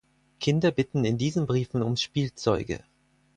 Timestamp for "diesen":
1.19-1.45